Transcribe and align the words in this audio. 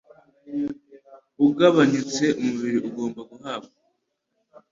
ugabanyutse, 1.45 2.25
umubiri 2.41 2.77
ugomba 2.89 3.21
guhabwa 3.31 3.71